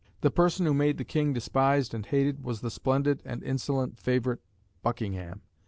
The 0.21 0.31
person 0.31 0.65
who 0.65 0.73
made 0.73 0.97
the 0.97 1.03
King 1.03 1.31
despised 1.31 1.93
and 1.93 2.03
hated 2.03 2.43
was 2.43 2.61
the 2.61 2.71
splendid 2.71 3.21
and 3.23 3.43
insolent 3.43 3.99
favourite, 3.99 4.39
Buckingham. 4.81 5.43